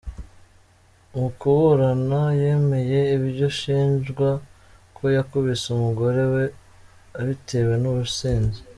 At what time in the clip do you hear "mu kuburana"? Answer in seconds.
1.17-2.21